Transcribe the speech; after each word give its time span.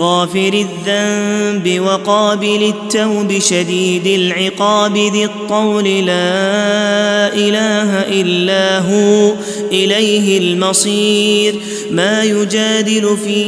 غافر 0.00 0.66
الذنب 0.88 1.80
وقابل 1.80 2.74
التوب 2.74 3.38
شديد 3.38 4.06
العقاب 4.06 4.96
ذي 4.96 5.24
الطول 5.24 5.84
لا 5.84 7.34
إله 7.34 8.20
إلا 8.20 8.78
هو 8.78 9.32
إليه 9.72 10.38
المصير. 10.38 11.54
ما 11.90 12.24
يجادل 12.24 13.16
في 13.24 13.44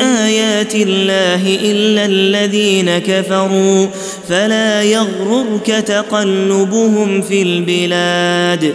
آيات 0.00 0.74
الله 0.74 1.58
إلا 1.62 2.04
الذين 2.04 2.98
كفروا. 2.98 3.86
فلا 4.28 4.82
يغررك 4.82 5.66
تقلبهم 5.66 7.22
في 7.22 7.42
البلاد. 7.42 8.74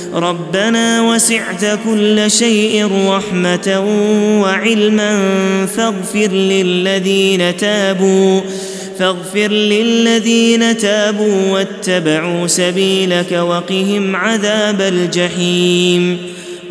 ربنا 0.13 1.01
وسعت 1.01 1.79
كل 1.85 2.31
شيء 2.31 2.89
رحمة 3.07 3.83
وعلما 4.41 5.65
فاغفر 5.65 6.31
للذين 6.31 7.57
تابوا 7.57 8.41
فاغفر 8.99 9.47
للذين 9.47 10.77
تابوا 10.77 11.51
واتبعوا 11.51 12.47
سبيلك 12.47 13.31
وقهم 13.31 14.15
عذاب 14.15 14.81
الجحيم. 14.81 16.17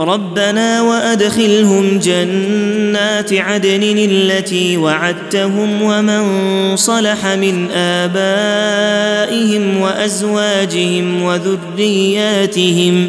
ربنا 0.00 0.82
وأدخلهم 0.82 1.98
جنات 1.98 3.32
عدن 3.32 4.08
التي 4.10 4.76
وعدتهم 4.76 5.82
ومن 5.82 6.22
صلح 6.76 7.26
من 7.26 7.70
آبائهم 7.70 9.80
وأزواجهم 9.80 11.22
وذرياتهم. 11.22 13.08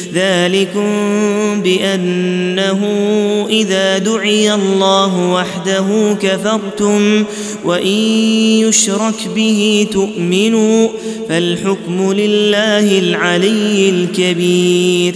ذلكم 0.13 0.87
بأنه 1.61 2.81
إذا 3.49 3.97
دعي 3.97 4.53
الله 4.53 5.31
وحده 5.31 6.17
كفرتم 6.21 7.23
وإن 7.65 7.97
يشرك 8.67 9.27
به 9.35 9.87
تؤمنوا 9.91 10.89
فالحكم 11.29 12.13
لله 12.13 12.99
العلي 12.99 13.89
الكبير 13.89 15.15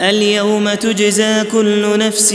اليوم 0.00 0.74
تجزى 0.74 1.44
كل 1.52 1.98
نفس 1.98 2.34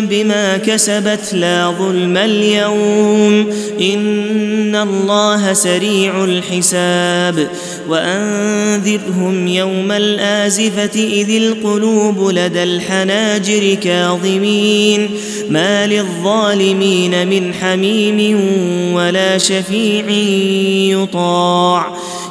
بما 0.00 0.56
كسبت 0.56 1.34
لا 1.34 1.74
ظلم 1.78 2.16
اليوم. 2.16 3.52
إن 3.80 4.76
الله 4.76 5.52
سريع 5.52 6.24
الحساب. 6.24 7.48
وأنذرهم 7.88 9.48
يوم 9.48 9.92
الآزفة 9.92 10.90
إذ 10.94 11.30
القلوب 11.30 12.30
لدى 12.30 12.62
الحناجر 12.62 13.74
كاظمين. 13.74 15.10
ما 15.50 15.86
للظالمين 15.86 17.28
من 17.28 17.54
حميم 17.54 18.40
ولا 18.94 19.38
شفيع 19.38 20.10
يطاع. 21.00 21.96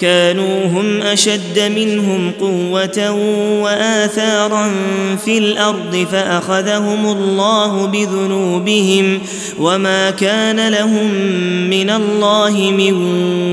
كانوا 0.00 0.66
هم 0.66 1.02
أشد 1.02 1.72
منهم 1.76 2.32
قوة 2.40 3.10
وآثارا 3.62 4.70
في 5.24 5.38
الأرض 5.38 6.06
فأخذهم 6.12 7.06
الله 7.06 7.86
بذنوبهم 7.86 9.20
وما 9.58 10.10
كان 10.10 10.68
لهم 10.68 11.14
من 11.70 11.90
الله 11.90 12.72
من 12.76 12.92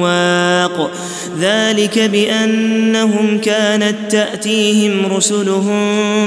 واق. 0.02 0.92
ذلك 1.40 2.00
بأنهم 2.00 3.38
كانت 3.38 3.96
تأتيهم 4.12 5.06
رسلهم 5.14 5.82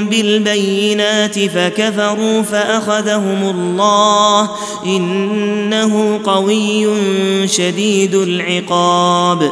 بالبينات 0.05 1.39
فكفروا 1.39 2.41
فأخذهم 2.41 3.55
الله. 3.55 4.49
إنه 4.85 6.19
قوي 6.25 6.87
شديد 7.47 8.15
العقاب. 8.15 9.51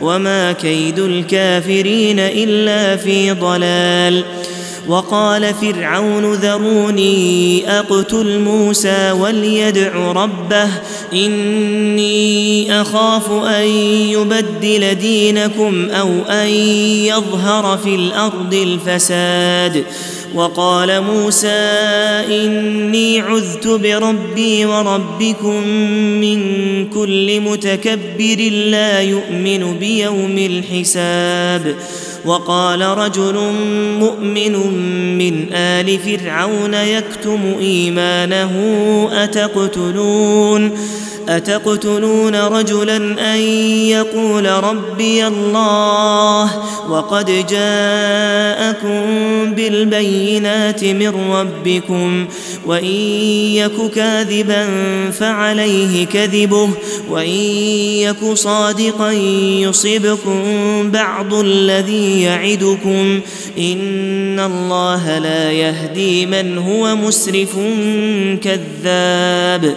وما 0.00 0.52
كيد 0.52 0.98
الكافرين 0.98 2.18
الا 2.18 2.96
في 2.96 3.32
ضلال 3.32 4.24
وقال 4.88 5.54
فرعون 5.54 6.32
ذروني 6.34 7.70
اقتل 7.78 8.38
موسى 8.38 9.12
وليدع 9.12 10.12
ربه 10.12 10.68
اني 11.12 12.80
اخاف 12.80 13.32
ان 13.32 13.64
يبدل 14.08 14.94
دينكم 14.94 15.90
أو 15.90 16.08
ان 16.30 16.48
يظهر 17.06 17.78
في 17.78 17.94
الأرض 17.94 18.54
الفساد 18.54 19.84
وقال 20.34 21.02
موسى 21.02 21.48
إني 22.28 23.20
عذت 23.20 23.66
بربي 23.66 24.66
وربكم 24.66 25.66
من 26.20 26.40
كل 26.88 27.40
متكبر 27.40 28.50
لا 28.50 29.00
يؤمن 29.00 29.78
بيوم 29.78 30.38
الحساب. 30.38 31.74
وقال 32.24 32.80
رجل 32.82 33.34
مؤمن 33.98 34.52
من 35.18 35.52
آل 35.52 35.98
فرعون 35.98 36.74
يكتم 36.74 37.40
إيمانه 37.60 38.54
أتقتلون؟ 39.12 40.72
أتقتلون 41.30 42.34
رجلا 42.34 42.96
أن 43.34 43.38
يقول 43.88 44.46
ربي 44.46 45.26
الله 45.26 46.50
وقد 46.90 47.26
جاءكم 47.50 49.04
بالبينات 49.54 50.84
من 50.84 51.30
ربكم 51.30 52.26
وإن 52.66 52.94
يك 53.54 53.90
كاذبا 53.94 54.66
فعليه 55.10 56.06
كذبه 56.06 56.70
وإن 57.10 57.40
يك 58.00 58.34
صادقا 58.34 59.12
يصبكم 59.60 60.42
بعض 60.90 61.34
الذي 61.34 62.22
يعدكم 62.22 63.20
إن 63.58 64.40
الله 64.40 65.18
لا 65.18 65.52
يهدي 65.52 66.26
من 66.26 66.58
هو 66.58 66.96
مسرف 66.96 67.56
كذاب 68.42 69.76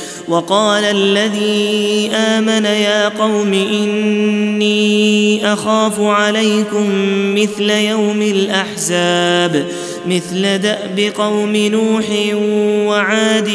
وقال 0.31 0.83
الذي 0.83 2.11
آمن 2.15 2.65
يا 2.65 3.09
قوم 3.09 3.53
إني 3.53 5.53
أخاف 5.53 5.99
عليكم 5.99 6.89
مثل 7.35 7.69
يوم 7.69 8.21
الأحزاب 8.21 9.65
مثل 10.07 10.57
دأب 10.57 11.11
قوم 11.17 11.55
نوح 11.55 12.05
وعاد 12.87 13.49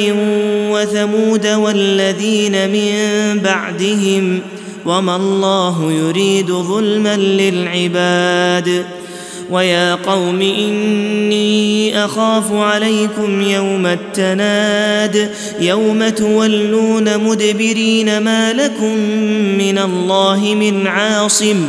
وثمود 0.70 1.46
والذين 1.46 2.70
من 2.70 2.92
بعدهم 3.40 4.40
وما 4.86 5.16
الله 5.16 5.92
يريد 5.92 6.52
ظلما 6.52 7.16
للعباد. 7.16 8.84
ويا 9.50 9.94
قوم 9.94 10.42
إني 10.42 12.04
أخاف 12.04 12.52
عليكم 12.52 13.42
يوم 13.42 13.86
التناد 13.86 15.30
يوم 15.60 16.08
تولون 16.08 17.18
مدبرين 17.18 18.18
ما 18.18 18.52
لكم 18.52 18.94
من 19.58 19.78
الله 19.78 20.54
من 20.60 20.86
عاصم 20.86 21.68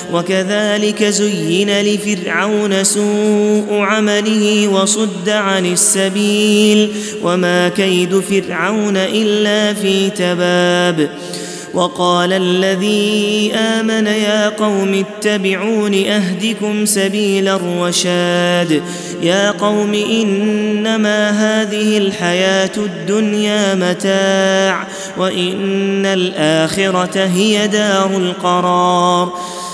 وكذلك 0.13 1.03
زين 1.03 1.81
لفرعون 1.81 2.83
سوء 2.83 3.67
عمله 3.71 4.67
وصد 4.67 5.29
عن 5.29 5.65
السبيل 5.65 6.89
وما 7.23 7.69
كيد 7.69 8.19
فرعون 8.19 8.97
إلا 8.97 9.73
في 9.73 10.09
تباب. 10.09 11.09
وقال 11.73 12.33
الذي 12.33 13.51
آمن 13.55 14.07
يا 14.07 14.49
قوم 14.49 15.05
اتبعون 15.05 15.93
أهدكم 15.93 16.85
سبيل 16.85 17.47
الرشاد. 17.47 18.81
يا 19.21 19.51
قوم 19.51 19.93
إنما 19.93 21.29
هذه 21.29 21.97
الحياة 21.97 22.71
الدنيا 22.77 23.75
متاع 23.75 24.87
وإن 25.17 26.05
الآخرة 26.05 27.25
هي 27.25 27.67
دار 27.67 28.17
القرار. 28.17 29.33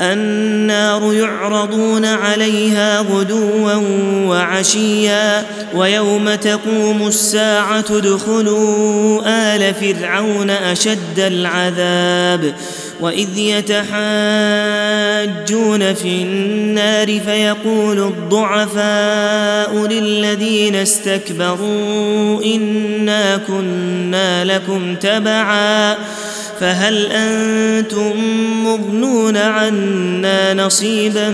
النار 0.00 1.14
يعرضون 1.14 2.04
عليها 2.04 3.00
غدوا 3.00 3.74
وعشيا 4.26 5.46
ويوم 5.74 6.34
تقوم 6.34 7.06
الساعة 7.06 7.84
ادخلوا 7.90 9.22
آل 9.26 9.74
فرعون 9.74 10.50
أشد 10.50 11.18
العذاب 11.18 12.54
وإذ 13.00 13.38
يتحاجون 13.38 13.84
في 15.94 16.22
النار 16.22 17.20
فيقول 17.20 17.98
الضعفاء 17.98 19.86
للذين 19.86 20.74
استكبروا 20.74 22.44
إنا 22.44 23.36
كنا 23.36 24.44
لكم 24.44 24.96
تبعا 24.96 25.96
فهل 26.60 27.06
أنتم 27.12 28.16
مغنون 28.64 29.36
عنا 29.36 30.54
نصيبا 30.54 31.28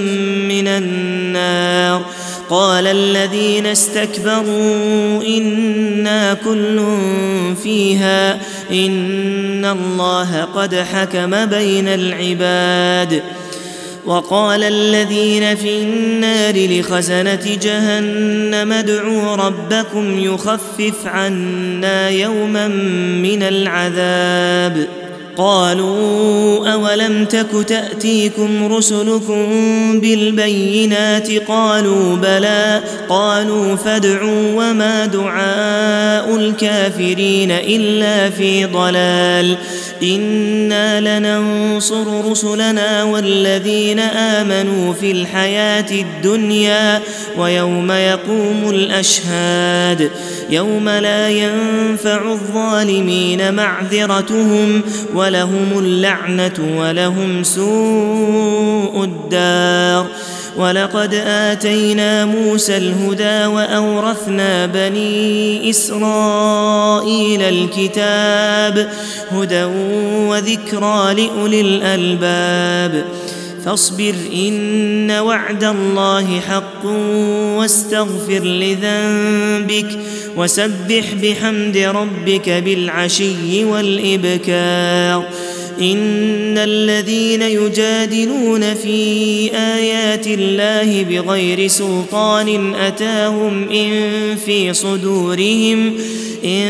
من 0.49 0.69
النار؟ 0.69 2.05
قال 2.51 2.87
الذين 2.87 3.67
استكبروا 3.67 5.23
إنا 5.23 6.35
كل 6.35 6.97
فيها 7.63 8.35
إن 8.71 9.65
الله 9.65 10.49
قد 10.55 10.75
حكم 10.75 11.47
بين 11.47 11.89
العباد. 11.89 13.23
وقال 14.07 14.63
الذين 14.63 15.57
في 15.57 15.83
النار 15.83 16.79
لخزنة 16.79 17.59
جهنم 17.63 18.73
ادعوا 18.73 19.37
ربكم 19.37 20.19
يخفف 20.19 21.07
عنا 21.07 22.09
يوما 22.09 22.69
من 23.23 23.43
العذاب. 23.43 25.06
قالوا 25.37 26.69
أولم 26.73 27.25
تك 27.25 27.47
تأتيكم 27.69 28.75
رسلكم 28.75 29.47
بالبينات 30.01 31.29
قالوا 31.49 32.17
بلى 32.17 32.83
قالوا 33.09 33.77
فادعوا 33.77 34.53
وما 34.55 35.07
دعاء 35.07 36.37
الكافرين 36.37 37.51
إلا 37.51 38.31
في 38.31 38.65
ضلال 38.65 39.57
إنا 40.03 41.19
لننصر 41.19 42.31
رسلنا 42.31 43.05
والذين 43.05 44.01
آمنوا 44.01 44.93
في 44.93 45.11
الحياة 45.11 45.91
الدنيا 45.91 47.01
ويوم 47.39 47.91
يقوم 47.93 48.71
الأشهاد 48.71 50.11
يوم 50.51 50.89
لا 50.89 51.29
ينفع 51.29 52.33
الظالمين 52.33 53.55
معذرتهم 53.55 54.83
ولهم 55.15 55.79
اللعنة 55.79 56.79
ولهم 56.79 57.43
سوء 57.43 59.05
الدار. 59.05 60.07
ولقد 60.57 61.15
آتينا 61.27 62.25
موسى 62.25 62.77
الهدى 62.77 63.47
وأورثنا 63.47 64.67
بني 64.67 65.71
إسرائيل 65.71 67.43
الكتاب 67.43 68.91
هدى 69.31 69.65
وذكرى 70.29 71.15
لأولي 71.15 71.61
الألباب. 71.61 73.05
فاصبر 73.65 74.15
إن 74.35 75.11
وعد 75.11 75.65
الله 75.65 76.41
حق 76.41 76.87
واستغفر 77.57 78.45
لذنبك 78.45 79.99
وسبح 80.37 81.15
بحمد 81.23 81.77
ربك 81.77 82.51
بالعشي 82.51 83.65
والإبكار. 83.65 85.29
إن 85.81 86.59
الذين 86.59 87.43
يجادلون 87.43 88.75
في 88.75 89.51
آيات 89.55 90.27
الله 90.27 91.03
بغير 91.03 91.69
سلطان 91.69 92.75
أتاهم 92.75 93.69
إن 93.71 93.91
في 94.47 94.75
صدورهم 94.75 95.95
إن 96.45 96.69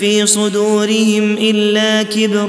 في 0.00 0.26
صدورهم 0.26 1.36
إلا 1.40 2.02
كبر 2.02 2.46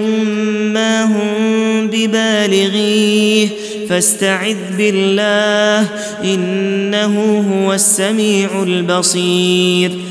ما 0.74 1.04
هم 1.04 1.88
ببالغيه. 1.88 3.48
فاستعذ 3.90 4.58
بالله 4.78 5.90
إنه 6.24 7.46
هو 7.52 7.74
السميع 7.74 8.64
البصير. 8.64 10.11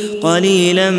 قليلا 0.21 0.91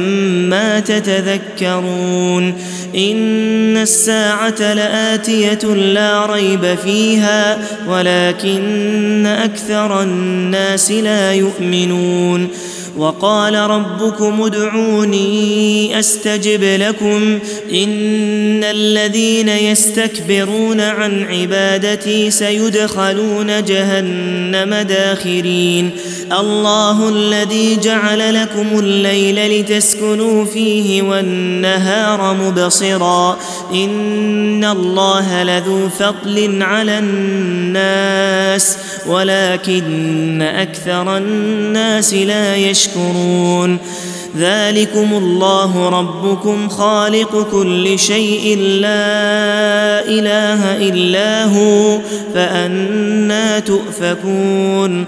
ما 0.51 0.81
تتذكرون 0.81 2.55
إن 2.97 3.77
الساعة 3.77 4.75
لآتية 4.75 5.75
لا 5.75 6.27
ريب 6.27 6.75
فيها 6.85 7.59
ولكن 7.89 9.27
أكثر 9.27 10.03
الناس 10.03 10.91
لا 10.91 11.33
يؤمنون 11.33 12.49
وقال 12.97 13.55
ربكم 13.55 14.43
ادعوني 14.43 15.99
أستجب 15.99 16.63
لكم 16.63 17.39
إن 17.73 18.65
الذين 18.65 19.49
يستكبرون 19.49 20.81
عن 20.81 21.23
عبادتي 21.23 22.31
سيدخلون 22.31 23.65
جهنم 23.65 24.75
داخرين 24.75 25.91
الله 26.39 27.09
الذي 27.09 27.77
جعل 27.77 28.35
لكم 28.43 28.79
الليل 28.79 29.61
لتسكنوا 29.61 30.45
فيه 30.45 31.03
والنهار 31.03 32.35
مبصرا 32.35 33.39
إن 33.73 34.65
الله 34.65 35.43
لذو 35.43 35.89
فضل 35.89 36.63
على 36.63 36.99
الناس 36.99 38.77
ولكن 39.07 40.43
أكثر 40.43 41.17
الناس 41.17 42.15
لا 42.15 42.57
يشكرون 42.57 42.82
ذلكم 44.37 45.13
الله 45.13 45.89
ربكم 45.89 46.69
خالق 46.69 47.47
كل 47.53 47.99
شيء 47.99 48.59
لا 48.59 50.05
إله 50.09 50.77
إلا 50.77 51.45
هو 51.45 51.99
فأنا 52.35 53.59
تؤفكون. 53.59 55.07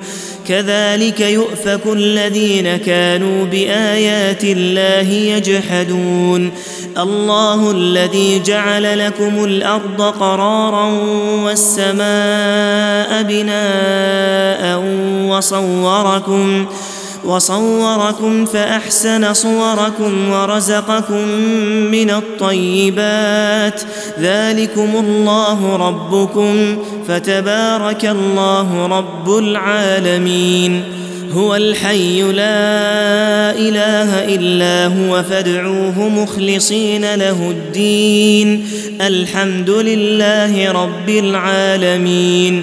كذلك 0.49 1.21
يؤفك 1.21 1.81
الذين 1.87 2.77
كانوا 2.77 3.45
بآيات 3.45 4.45
الله 4.45 5.13
يجحدون. 5.13 6.51
الله 6.99 7.71
الذي 7.71 8.43
جعل 8.47 9.07
لكم 9.07 9.45
الأرض 9.45 10.03
قرارا 10.03 10.87
والسماء 11.45 13.23
بناء 13.23 14.83
وصوركم 15.29 16.67
وصوركم 17.27 18.45
فأحسن 18.45 19.35
صوركم 19.35 20.31
ورزقكم 20.31 21.29
من 21.91 22.11
الطيبات. 22.11 23.81
ذلكم 24.21 24.91
الله 24.95 25.77
ربكم 25.77 26.79
فتبارك 27.09 28.05
الله 28.05 28.87
رب 28.87 29.39
العالمين. 29.39 30.83
هو 31.33 31.55
الحي 31.57 32.23
لا 32.23 33.51
إله 33.51 34.35
إلا 34.35 34.87
هو 34.87 35.23
فادعوه 35.23 36.09
مخلصين 36.09 37.15
له 37.15 37.51
الدين. 37.51 38.69
الحمد 39.01 39.71
لله 39.71 40.73
رب 40.73 41.09
العالمين. 41.09 42.63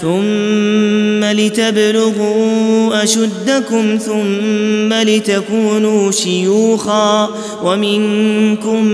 ثم 0.00 1.24
لتبلغوا 1.24 3.04
أشدكم 3.04 3.98
ثم 3.98 4.92
لتكونوا 4.92 6.10
شيوخا 6.10 7.28
ومنكم 7.64 8.84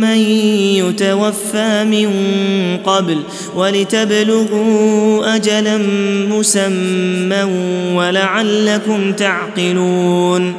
من 0.00 0.16
يتوفى 0.76 1.84
من 1.84 2.10
قبل 2.84 3.18
ولتبلغوا 3.56 5.36
أجلا 5.36 5.78
مسمى 6.30 7.42
ولعلكم 7.94 9.12
تعقلون 9.12 10.54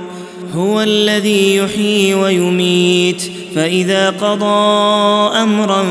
هو 0.53 0.81
الذي 0.81 1.55
يحيي 1.55 2.13
ويميت 2.13 3.24
فإذا 3.55 4.10
قضى 4.10 5.38
أمرا 5.38 5.86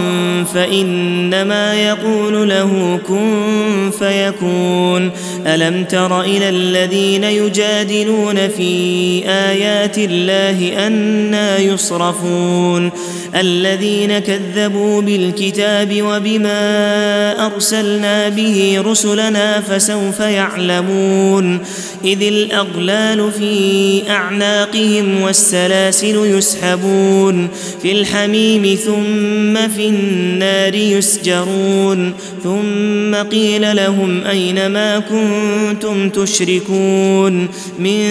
فإنما 0.54 1.75
يقول 1.75 2.49
له 2.49 3.00
كن 3.09 3.90
فيكون. 3.99 5.11
ألم 5.47 5.85
تر 5.85 6.21
إلى 6.21 6.49
الذين 6.49 7.25
يجادلون 7.25 8.49
في 8.49 9.23
آيات 9.26 9.99
الله 9.99 10.87
أنا 10.87 11.59
يصرفون؟ 11.59 12.90
الذين 13.35 14.19
كذبوا 14.19 15.03
بالكتاب 15.03 16.03
وبما 16.03 17.47
أرسلنا 17.47 18.29
به 18.29 18.83
رسلنا 18.87 19.61
فسوف 19.61 20.21
يعلمون 20.21 21.59
إذ 22.05 22.23
الأغلال 22.23 23.33
في 23.33 24.03
أعناقهم 24.11 25.23
والسلاسل 25.23 26.17
يسحبون 26.37 27.49
في 27.83 27.93
الحميم 27.93 28.79
ثم 28.85 29.69
في 29.69 29.89
النار 29.89 30.75
يسجرون 30.75 32.12
ثم 32.45 33.15
قيل 33.15 33.77
لهم 33.77 34.25
أين 34.25 34.67
ما 34.67 34.99
كنتم 34.99 36.09
تشركون 36.09 37.49
من 37.79 38.03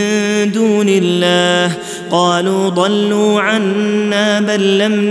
دون 0.52 0.90
الله 0.90 1.78
قالوا 2.12 2.70
ضلوا 2.70 3.42
عنا 3.42 4.40
بل 4.40 4.78
لم 4.78 5.11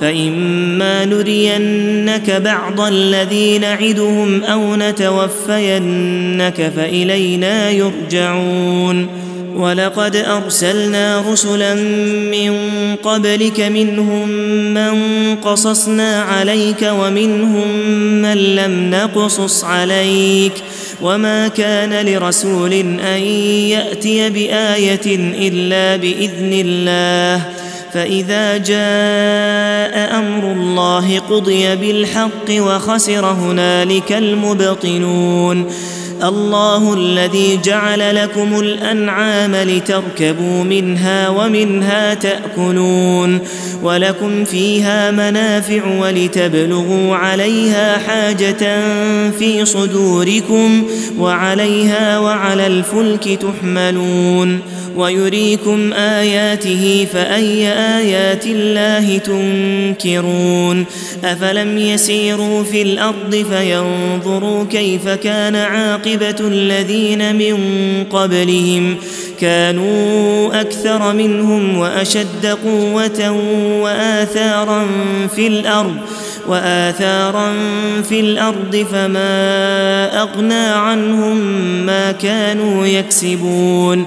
فإما 0.00 1.04
نرينك 1.04 2.30
بعض 2.30 2.80
الذي 2.80 3.58
نعدهم 3.58 4.44
أو 4.44 4.76
نتوفينك 4.76 6.72
فإلينا 6.76 7.70
يرجعون 7.70 9.28
ولقد 9.58 10.16
أرسلنا 10.16 11.24
رسلا 11.32 11.74
من 12.30 12.54
قبلك 13.02 13.60
منهم 13.60 14.28
من 14.74 14.94
قصصنا 15.36 16.22
عليك 16.22 16.90
ومنهم 16.92 17.78
من 18.22 18.36
لم 18.36 18.90
نقصص 18.90 19.64
عليك 19.64 20.52
وما 21.02 21.48
كان 21.48 22.06
لرسول 22.06 22.72
أن 23.14 23.22
يأتي 23.68 24.30
بآية 24.30 25.16
إلا 25.48 25.96
بإذن 25.96 26.52
الله 26.52 27.57
فإذا 27.94 28.56
جاء 28.56 30.18
أمر 30.18 30.52
الله 30.52 31.18
قضي 31.18 31.76
بالحق 31.76 32.50
وخسر 32.50 33.26
هنالك 33.26 34.12
المبطلون. 34.12 35.66
الله 36.24 36.94
الذي 36.94 37.60
جعل 37.64 38.16
لكم 38.16 38.60
الأنعام 38.60 39.54
لتركبوا 39.54 40.64
منها 40.64 41.28
ومنها 41.28 42.14
تأكلون. 42.14 43.38
ولكم 43.82 44.44
فيها 44.44 45.10
منافع 45.10 45.82
ولتبلغوا 46.00 47.16
عليها 47.16 47.98
حاجة 47.98 48.82
في 49.30 49.64
صدوركم 49.64 50.82
وعليها 51.18 52.18
وعلى 52.18 52.66
الفلك 52.66 53.38
تحملون. 53.40 54.60
ويريكم 54.98 55.92
آياته 55.92 57.06
فأي 57.12 57.68
آيات 57.72 58.46
الله 58.46 59.18
تنكرون؟ 59.18 60.84
أفلم 61.24 61.78
يسيروا 61.78 62.62
في 62.62 62.82
الأرض 62.82 63.46
فينظروا 63.50 64.64
كيف 64.64 65.08
كان 65.08 65.56
عاقبة 65.56 66.36
الذين 66.40 67.36
من 67.36 67.58
قبلهم؟ 68.10 68.96
كانوا 69.40 70.60
أكثر 70.60 71.12
منهم 71.12 71.78
وأشد 71.78 72.46
قوة 72.46 73.30
وآثارا 73.82 74.86
في 75.36 75.46
الأرض 75.46 75.96
وآثارا 76.48 77.52
في 78.08 78.20
الأرض 78.20 78.86
فما 78.92 80.22
أغنى 80.22 80.54
عنهم 80.54 81.36
ما 81.86 82.12
كانوا 82.12 82.86
يكسبون. 82.86 84.06